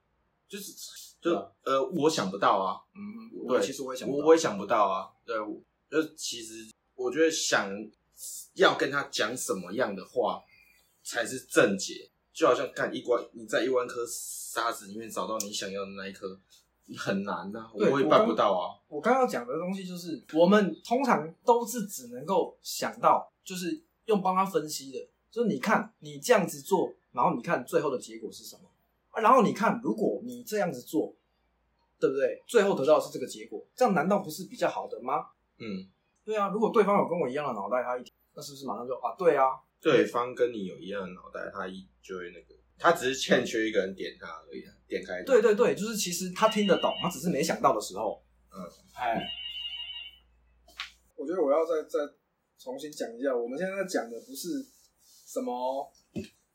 [0.47, 0.71] 就是
[1.19, 7.69] 就啊呃我想不到啊，嗯，对我其实我也想不到，我我也想不到啊，对，我就其实我觉得想
[8.53, 10.43] 要跟他讲什么样的话
[11.03, 16.39] 才是正解，就好像干一关你在一万颗沙子里面找到你想要的那一颗，
[16.97, 18.79] 很难呐、啊，我也办不到啊。
[18.87, 24.99] 我刚刚讲的东西就是，我们通常都是只能够想到，就是用帮他分析的，
[25.31, 28.69] 就是你看你这样子做，然后你看最后的结果是什么
[29.09, 29.21] 啊？
[29.21, 31.13] 然后你看，如果你这样子做，
[31.99, 32.43] 对不对？
[32.47, 35.27] 最后得到的是这个结果，这样难道不是比较好的吗？
[35.57, 35.87] 嗯，
[36.25, 38.03] 对啊，如果对方有跟我一样的脑袋，他一
[38.35, 39.13] 那是不是马上就啊？
[39.17, 39.45] 对啊，
[39.81, 45.21] 对方跟你有一样的脑袋，他一就会那个，他只是欠缺一个人点他而已啊，点开。
[45.23, 48.57] 对对对，就是其实他听得懂，他只是没想到的时候，嗯，
[48.95, 49.21] 哎，
[51.15, 51.99] 我觉得我要再再
[52.57, 54.65] 重新讲一下，我们现在在讲的不是
[55.27, 55.91] 什么，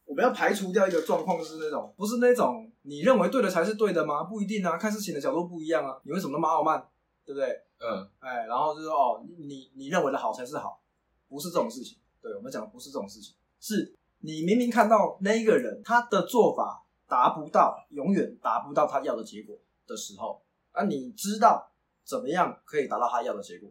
[0.06, 4.24] 我们要排除掉一个状况，就是那种不是那种你认为对的才是对的吗？
[4.24, 6.00] 不一定啊，看事情的角度不一样啊。
[6.04, 6.82] 你为什么那么傲慢，
[7.26, 7.62] 对不对？
[7.80, 10.80] 嗯，哎，然后就说哦，你你认为的好才是好，
[11.28, 11.98] 不是这种事情。
[12.20, 21.70] 对我们讲的不是这种事情，是你明明看到那一个人他的做法达不到，永远达不到他要的结果的时候，啊，你知道
[22.04, 23.70] 怎么样可以达到他要的结果，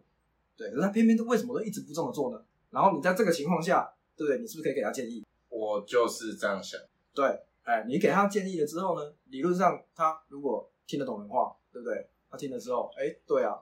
[0.55, 2.41] 对，可是他偏偏都为什么都一直不这么做呢？
[2.69, 4.39] 然后你在这个情况下，对不对？
[4.39, 5.25] 你是不是可以给他建议？
[5.49, 6.79] 我就是这样想。
[7.13, 7.25] 对，
[7.63, 12.09] 哎，你给他建议了之后呢，理论上他如果听得懂人话，对不对？
[12.29, 13.57] 他听了之后，哎，对啊，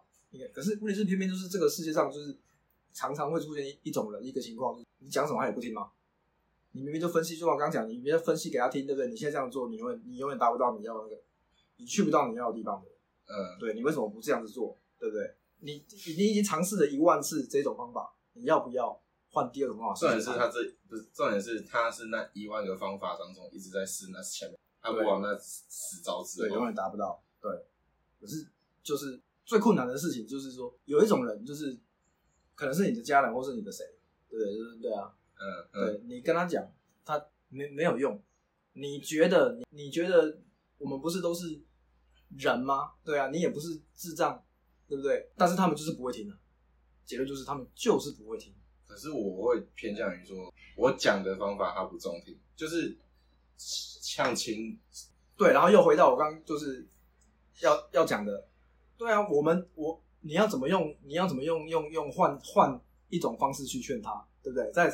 [0.54, 2.38] 可是问题是偏偏就是这个世界上就是
[2.94, 5.92] 常常会出现一一种人一个情况，就是你讲什么他也不听吗？
[6.72, 9.10] 你明明就分析，就像我刚刚讲，你明明分析给他听，对不对？
[9.10, 11.22] 你现在这样做，你永远你永远达不到你要那个，
[11.78, 12.90] 你去不到你要的地方的。
[13.28, 14.78] 嗯，对你为什么不这样子做？
[15.00, 15.36] 对不对？
[15.62, 15.84] 你
[16.18, 19.96] 你已经尝试了一万次这种方法，你要不要换第二种方法？
[19.96, 27.24] 重点是他这不是重点是他是那一万个方法当中一直在试那前面，他不往那死招之对，永远达不到。
[27.42, 27.52] 对，
[28.20, 28.48] 可是
[28.84, 31.78] 就是最困难的事情，就是说有一种人，就是
[32.56, 33.86] 可能是你的家人，或是你的谁，
[34.30, 34.56] 对不对？
[34.56, 36.66] 就是对啊，嗯嗯，对你跟他讲，
[37.04, 38.22] 他没没有用。
[38.74, 40.42] 你觉得你你觉得
[40.78, 41.62] 我们不是都是
[42.38, 42.92] 人吗？
[43.04, 44.44] 对啊，你也不是智障，
[44.88, 45.32] 对不对？
[45.38, 46.36] 但是他们就是不会听的，
[47.06, 48.54] 结论就是他们就是不会听。
[48.88, 52.98] 可是我会偏向于说，我讲的方法他不中听，就是
[53.58, 54.80] 像情
[55.38, 56.88] 对，然后又回到我刚刚就是
[57.62, 58.48] 要要讲的，
[58.98, 62.80] 对啊，我们我你要怎么用，你要怎么用用用换换
[63.10, 64.72] 一种方式去劝他，对不对？
[64.72, 64.90] 再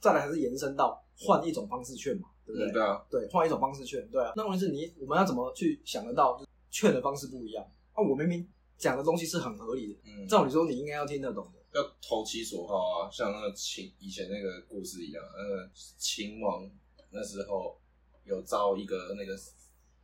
[0.00, 2.70] 再来还是延伸到换一种方式劝嘛，对不对？
[2.70, 4.32] 嗯对啊，对，换一种方式劝，对啊。
[4.36, 6.40] 那问题是你我们要怎么去想得到，
[6.70, 8.02] 劝的方式不一样啊？
[8.02, 11.60] 我明明讲的东西是很合理的，嗯，照理说你应该要听得懂的。
[11.78, 16.70] 要投其所好啊，像那个秦以前那个故事一样，那个秦王
[17.10, 17.78] 那时候
[18.24, 19.36] 有招一个那个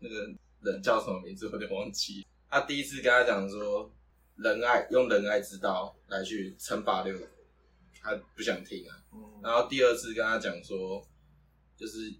[0.00, 0.26] 那个
[0.60, 2.26] 人叫什么名字，我有点忘记。
[2.52, 3.90] 他第一次跟他讲说
[4.36, 7.26] 仁爱用仁爱之道来去称霸六国，
[8.02, 8.92] 他不想听啊。
[9.10, 11.02] 嗯，然后第二次跟他讲说，
[11.74, 12.12] 就是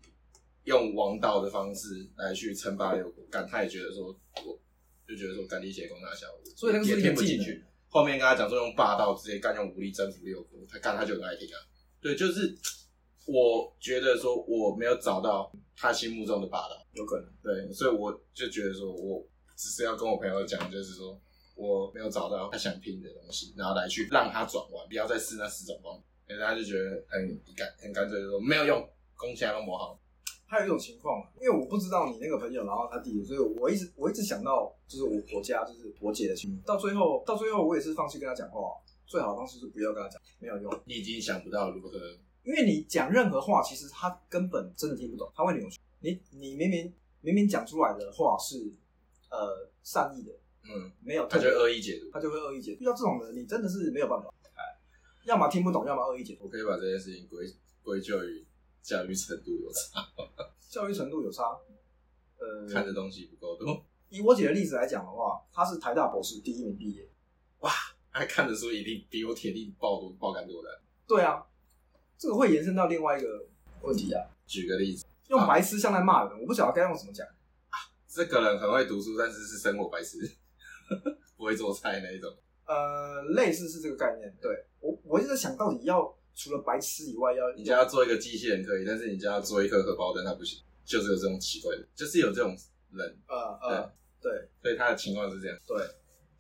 [0.65, 4.07] 用王道的方式来去称霸六国，干他也觉得说，
[4.47, 4.59] 我
[5.07, 7.63] 就觉得说干理解攻大小，所以那个是听不进去。
[7.89, 11.61] 后面跟他讲说用霸道直接干用武力征服六国，他干他就很爱听啊。
[12.01, 12.57] 对，就是
[13.27, 17.31] 我觉得说我没有找到他心目中的霸道，有可能。
[17.43, 19.23] 对，所以我就觉得说我
[19.63, 21.17] 只是要跟我朋友讲，就是说
[21.55, 26.03] 我没有找到他想听的东西，然后来去让他转弯，不要再试那四种方法。
[26.27, 29.97] 然后他就觉得很干很干脆，就说没有用，攻起来都磨好。
[30.47, 38.59] 还有一种情况，因为我不知道你那个朋友，然后他弟弟，所以我一直我一直想到就是我我家就是我姐的情况，到最后到最后我也是放弃跟他讲话，
[39.07, 41.91] 最好的方式是不要跟他讲，没有用，你已经想不到如何，
[42.45, 45.79] 因为你讲任何话，其实他根本真的听不懂，他会扭曲。
[46.01, 48.73] 你你明明明明讲出来的话是
[49.33, 50.31] 呃善意的，
[50.65, 52.11] 嗯，没有他就恶意解读。
[52.13, 52.83] 他就会恶意解读。
[52.83, 54.63] 遇到这种人，你真的是没有办法，哎，
[55.25, 56.45] 要么听不懂，要么恶意解读。
[56.45, 57.51] 我可以把这件事情归
[57.83, 58.45] 归咎于
[58.83, 60.07] 教育程度有差，
[60.69, 61.59] 教育程度有差，
[62.39, 67.09] 呃，看的东西不够多，以我姐的例子来讲的话，她是台大博士第一名毕业。
[67.61, 67.71] 哇，
[68.11, 70.69] 还看的书一定比我铁定爆多爆干多的。
[71.07, 71.45] 对啊，
[72.19, 73.47] 这个会延伸到另外一个
[73.81, 77.27] 问题啊，举个例子，用白痴像在骂人，我不晓得该用什么讲。
[78.15, 80.19] 这个人很会读书，但是是生活白痴，
[81.37, 82.31] 不会做菜那一种。
[82.67, 84.37] 呃，类似是这个概念。
[84.41, 90.61] 对我，我一直在想到底要除了白痴以外，要你家要做一个机器人可以，但是你家要做一颗荷包蛋，他不行。
[90.85, 92.57] 就是有这种奇怪的，就是有这种
[92.91, 95.79] 人，呃呃，对所以他的情况是这样，对，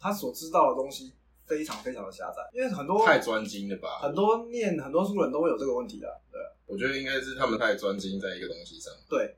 [0.00, 1.14] 他所知道的东西
[1.46, 4.00] 非常非常的狭窄，因为很多太专精了吧？
[4.00, 6.20] 很多念很多书人都会有这个问题的。
[6.30, 8.92] 对我觉得应该是他们太专精在一个东西上。
[9.08, 9.36] 对，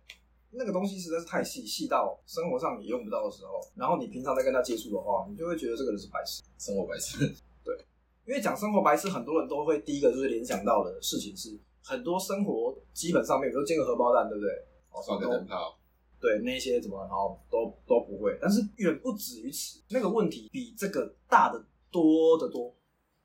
[0.56, 6.42] 那个东西实在是太细，细到生活上也用不到的时候，然后你平常在跟他接触的话，你就会觉得这个人是白痴。
[6.58, 7.18] 生活白痴，
[7.64, 7.76] 对
[8.26, 14.50] 因为讲生活白痴，很多人都会第一个就是联想到的事情是，很多生活基本上面，比如说煎个荷包蛋，对不对？
[14.90, 15.76] 哦放个灯泡，
[16.20, 22.68] 对那些怎么，然后都都不会，但是远不止于此，那个问题比这个大的多得多。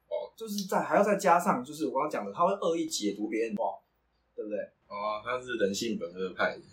[0.08, 3.78] 哦，就是在还要再加上，就是我刚刚讲的，他会恶意解读别人的话，
[4.36, 4.58] 对不对？
[4.88, 6.64] 哦，他是人性本恶派的，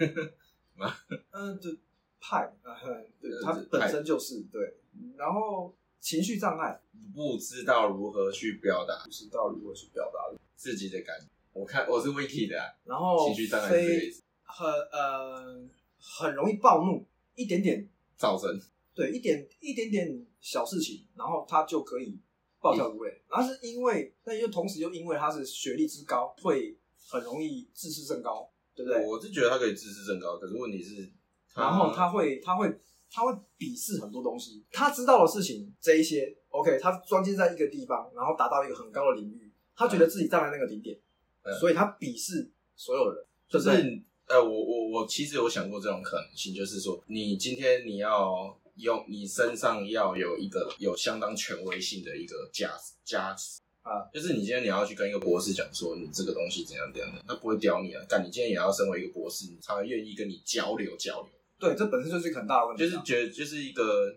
[1.32, 1.78] 嗯，对，
[2.20, 4.76] 派，嗯，对呃，他本身就是对，
[5.16, 6.80] 然后情绪障碍，
[7.14, 11.26] 不知道如何去表达不知道如何去表达，自己的感觉。
[11.52, 18.48] 我看我是 Wiki 的、啊，然后情绪障碍是这个意非，很呃很容易暴怒，一点点造成
[18.94, 22.18] 对，一点一点点小事情，然后他就可以
[22.60, 23.22] 暴跳如雷。
[23.28, 29.06] 然后是因为，那又同时又因为他是学历之高，会很容易自视甚高，对不对？
[29.06, 31.10] 我是觉得他可以自视甚高，可是问题是，
[31.54, 32.80] 然后他会，他会，
[33.10, 34.64] 他会鄙视很多东西。
[34.70, 40.98] 他知道的事情这一些，OK，他专精在一个地方，然后达到一个很高的领域，他觉得自己站在那个顶点，
[41.42, 64.14] 嗯所以他鄙视所有人，就对不对是呃，我我我其实有想过这种可能性，就是说，你今天你要用你身上要有一个有相当权威性的一个价值价值啊，就是你今天你要去跟一个博士讲说你这个东西怎样怎样的，他不会屌你啊，但你今天也要身为一个博士，你才会愿意跟你交流交流，对，这本身就是一个很大的问题啊、就是觉得就是一个，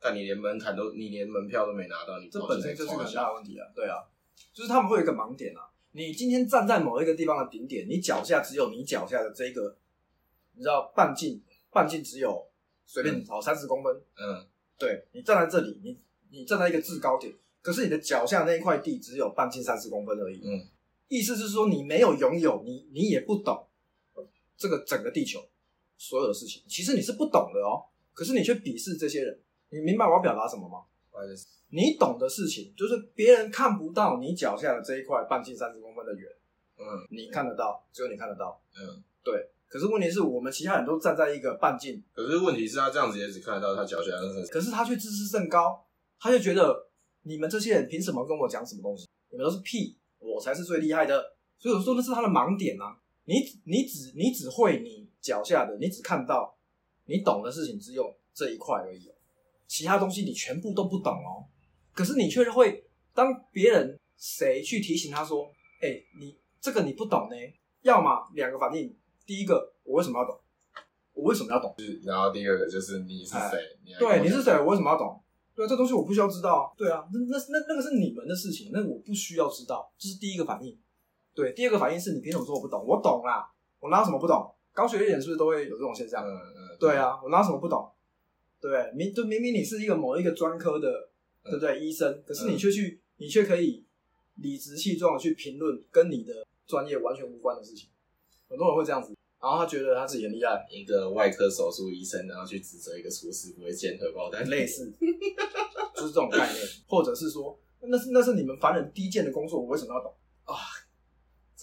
[0.00, 4.04] 但你连门槛都你连门票都没拿到，你这本身就是一个很大大的问题啊，对啊，
[4.52, 5.60] 就是他们会有一个盲点啊。
[5.92, 9.76] 你今天站在某一个地方的顶点，你脚下只有你脚下的这个，
[10.54, 11.40] 你知道半径，
[11.70, 12.44] 半径只有
[12.86, 14.46] 随便跑三十公分，嗯。
[14.76, 15.96] 对你站在这里，你
[16.30, 17.32] 你站在一个制高点，
[17.64, 20.42] 可是你的脚下那一块地只有半径三十公分而已。
[20.44, 20.68] 嗯，
[21.08, 23.66] 意思是说你没有拥有，你你也不懂
[24.58, 25.40] 这个整个地球
[25.96, 27.88] 所有的事情，其实你是不懂的哦。
[28.12, 30.84] 可是你却鄙视这些人，你明白我要表达什么吗？
[31.10, 36.28] 不好意思你懂的事情，就是别人看不到你脚下的这一块半径三十公分的圆，
[36.76, 36.84] 嗯。
[37.10, 38.60] 你看得到，只有你看得到。
[38.76, 45.84] 嗯，对，可是问题是我们其他人都站在一个半径，可是问题是他这样子也只看得到他脚下的可是他却自视甚高，
[46.20, 46.83] 他就觉得
[47.24, 49.06] 你们这些人凭什么跟我讲什么东西？
[49.30, 51.22] 你们都是屁，我才是最厉害的。
[51.58, 52.96] 所以我说那是他的盲点啊！
[53.24, 56.54] 你你只你只会你脚下的，你只看到
[57.06, 59.14] 你懂的事情只有这一块而已哦，
[59.66, 61.48] 其他东西你全部都不懂哦。
[61.94, 62.84] 可是你却会
[63.14, 65.88] 当别人谁去提醒他说：“哎、
[66.20, 67.36] 你这个你不懂呢。”
[67.82, 70.38] 要么两个反应，第一个我为什么要懂？
[71.14, 71.74] 我为什么要懂？
[72.04, 73.58] 然后第二个就是你是谁？
[73.98, 74.52] 对，你是谁？
[74.58, 75.23] 我为什么要懂？
[75.54, 76.64] 对啊，这东西我不需要知道啊。
[76.76, 80.76] 对啊，那那那那个是你们的事情，那我不需要知道，这是第一个反应。
[81.34, 82.84] 对，第二个反应是你凭什么说我不懂？
[82.86, 84.52] 我懂啦，我哪有什么不懂？
[84.72, 86.24] 高学历人是不是都会有这种现象？
[86.24, 87.90] 嗯嗯，对，啊，我哪有什么不懂？
[88.60, 88.90] 对？
[88.94, 91.10] 明就明明你是一个某一个专科的，
[91.44, 91.78] 对不对？
[91.80, 93.84] 医生，可是你却去，你却可以
[94.36, 97.88] 理直气壮的去评论跟你的专业完全无关的事情。
[98.48, 104.90] 很多人会这样子，然后他觉得他自己很厉害，一个外科手术医生，然后去指责一个厨师不会煎荷包蛋，类似，
[105.94, 110.10] 就是这种概念，或者是说，那是那是你们凡人低贱的工作，我为什么要懂
[110.44, 110.56] 啊？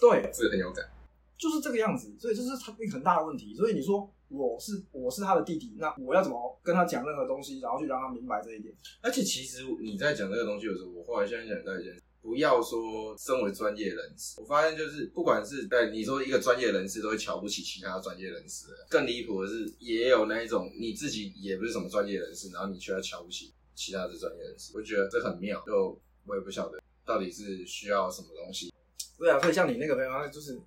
[0.00, 0.88] 对，这个很有感。
[1.36, 3.52] 就是这个样子，所以这是他一个很大的问题。
[3.52, 8.72] 所以你说我是我是他的弟弟，那我要怎么跟他讲任何东西，然后去让他明白这一点？
[9.00, 28.72] 而且其实你在讲这个东西的时候，我后来现在想到一件事，不要说身为专业人士，我发现就是不管是对你说一个专业人士都会瞧不起其他专业人士，更离谱的是也有那一种你自己也不是什么专业人士，然后你却要瞧不起其他的专业人士，我觉得这很妙，就我也不晓得到底是需要什么东西。
[29.18, 30.60] 对啊，所以像你那个朋友，他就是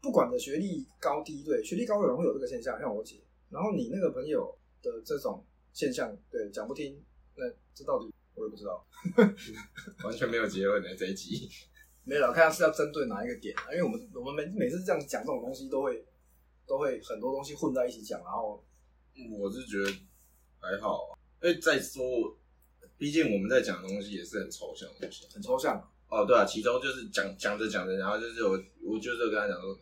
[0.00, 3.16] 不管的学历高低，对学历高的人会有这个现象，像我姐。
[3.50, 7.02] 然后你那个朋友的这种现象，对讲不听，
[7.34, 8.86] 那这到底我也不知道。
[10.04, 11.48] 完全没有结论的这一集，
[12.04, 13.72] 没有啦，看他是要针对哪一个点啊？
[13.72, 16.04] 因为我们我们每每次这样讲这种东西，都会
[16.66, 18.64] 都会很多东西混在一起讲，然后
[19.38, 19.90] 我是觉得
[20.58, 22.02] 还好啊，因为再说，
[22.96, 25.26] 毕竟我们在讲的东西也是很抽象的东西。
[25.32, 25.82] 很抽象。
[26.08, 29.78] 哦，对啊，其中就是讲讲着讲着，然后就是我我就是跟他讲说，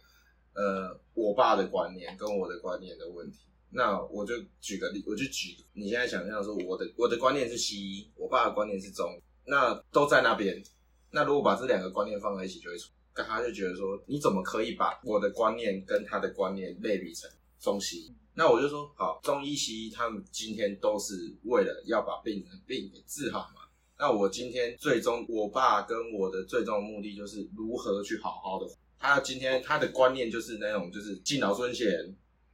[0.55, 3.38] 呃，我爸的观念跟我的观念的问题。
[3.71, 10.63] 那我就举个例，我就举你现在想象说，我的我的观念是西医，我爸的观念是中，那都在那边。
[11.11, 18.15] 那如果把这两个观念放在一起，就会出，他就觉得说，你怎么可以把我的观念跟他的观念类比成中西医？
[18.35, 23.63] 那我就说，好，中医西医他们今天都是为了要把病人的病给治好嘛。
[23.99, 28.71] 那我今天最终，我爸跟我的最终目的就是如何去好好的。
[28.99, 31.89] 他今天他的观念就是那种，就是敬老尊贤。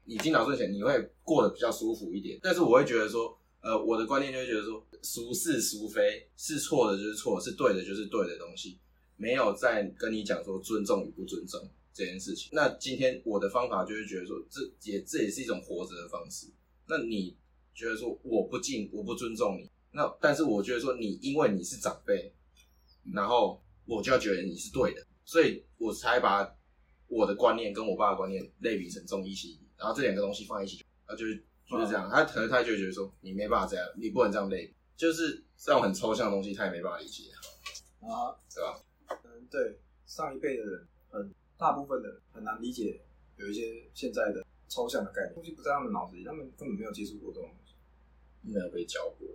[0.05, 2.39] 你敬老尊贤，你会过得比较舒服一点。
[2.43, 8.79] 但是我会觉得说，呃，我的观念就会觉得说，孰是孰非，是错的就是错，是对的就是对的东西，
[9.17, 11.61] 没有在跟你讲说尊重与不尊重
[11.95, 12.51] 这件事情。
[12.53, 16.49] 那今天我的方法就是觉得说，这也这也是一种活着的方式。
[16.89, 17.37] 那你
[17.75, 22.33] 觉得说我不敬我不尊重你，那但是我觉得说你因为你是长辈，
[23.15, 26.53] 然后我就要觉得你是对的，所以我才把
[27.07, 31.35] 我的观念跟我爸的观念类比成中医西医，然后这两个东西放在一起，然后就是
[31.68, 32.09] 就是这样。
[32.09, 37.33] 他可能他就觉得说，你没办法这样，你不能这样类，就是这种很抽象的东西，他也没办法理解，
[38.01, 38.78] 啊，对吧？
[39.24, 43.03] 嗯，对，上一辈的人很大部分的人很难理解
[43.39, 47.74] 有一些现在的抽象的概念，东西不在他们脑子里，他们根本没有接触过这种东西。
[48.45, 49.28] 没有被教过，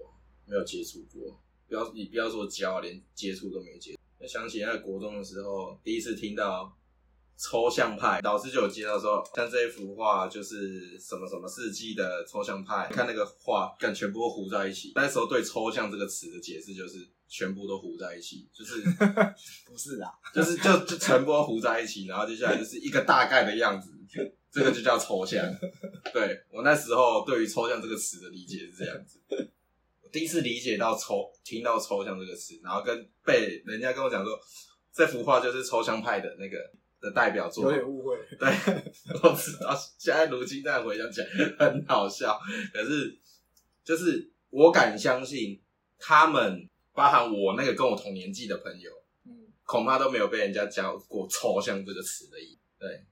[0.45, 1.39] 没有接触过。
[1.69, 3.99] 不要你不要说教，连接触都没接触。
[4.19, 6.77] 那想起在国中的时候，第一次听到
[7.38, 12.89] 抽象派，老师就有介绍说，像这一幅画就是什么什么世纪的抽象派。
[12.91, 14.91] 看那个画，跟全部都糊在一起。
[14.95, 18.81] 那时候对“抽象”这个词的解释就是全部都糊在一起，就是
[19.69, 23.91] 不是啊，就是就就全部都糊在一起，然后接下来就是一个大概的样子，
[24.51, 25.45] 这个就叫抽象。
[26.11, 29.19] 对我那时候对于抽象这个词的理解是这样子。
[30.01, 34.39] 我第一次理解到抽，听到抽象这个词，然后跟被人家跟我讲说，
[34.91, 36.57] 这幅画就是抽象派的那个
[36.99, 37.65] 的代表作。
[37.65, 38.17] 有点误会。
[38.39, 38.47] 对，
[39.23, 41.27] 我知道，现在如今再回想起来
[41.59, 42.39] 很好笑，
[42.73, 43.17] 可是
[43.83, 45.61] 就是我敢相信，
[45.97, 48.91] 他们包含我那个跟我同年纪的朋友，
[49.25, 52.59] 嗯，恐怕都没有被人家教过“抽象”这个词的意义。
[52.79, 53.05] 对，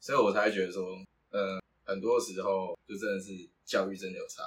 [0.00, 0.82] 所以我才会觉得说，
[1.30, 3.30] 呃，很多时候就真的是
[3.64, 4.42] 教育真的有差。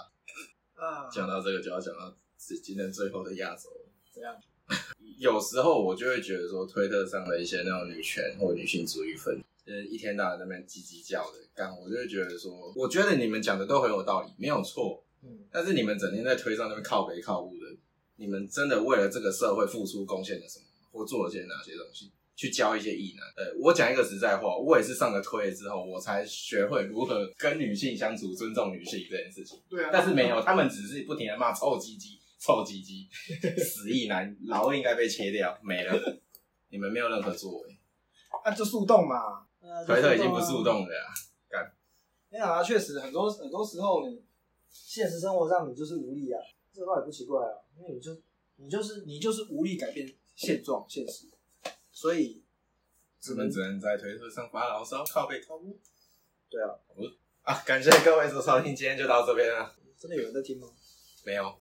[0.76, 3.90] 啊，讲到这个，就要讲到今天最后的压轴了。
[4.12, 4.36] 怎样？
[5.20, 17.66] 有时候我就会觉得说，推特上的一些那种女权或女性主义粉，就是一天到晚在那边叽叽叫的，干，我就会觉得说，我觉得你们讲的都很有道理，没有错，嗯，但是你们整天在推上那边靠北靠物的，
[18.18, 22.12] 你们真的为了这个社会付出贡献了什么，或做了些哪些东西？
[22.38, 29.58] 去教一些异男，呃，我讲一个实在话，我也是上了推之后，我才学会如何跟女性相处，尊重女性这件事情。
[29.70, 33.10] 对啊，但是没有，他们只是不停的骂臭鸡鸡、 臭鸡鸡、
[33.58, 36.22] 死意男，老二应该被切掉，没了。
[36.70, 37.80] 你们没有任何作为，
[38.44, 39.48] 啊，就速冻嘛，
[39.86, 40.64] 推特已经不速。
[40.64, 41.02] 冻了呀。
[42.30, 44.22] 没有啊，确实很多很多时候你
[44.70, 46.42] 现实生活上你就是无力啊，
[46.74, 48.12] 这倒也不奇怪啊，因为你就
[48.58, 51.28] 你就是你就是无力改变现状现实，
[51.94, 52.44] 所以
[53.22, 55.80] 只能只能在推特上发牢骚，靠背靠屋
[56.50, 56.76] 对啊，
[57.44, 57.64] 啊！
[57.66, 59.74] 感谢各位的收听，今天就到这边了。
[59.98, 60.68] 真的有人在听吗？
[61.24, 61.62] 没有，